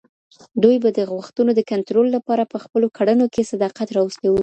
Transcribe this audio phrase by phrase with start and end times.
[0.63, 4.39] دوی به د غوښتنو د کنټرول لپاره په خپلو کړنو کي صداقت راوستي وو.